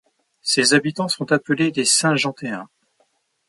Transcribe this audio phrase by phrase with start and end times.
[0.41, 2.67] Ses habitants sont appelés les Saint-Jeantéens.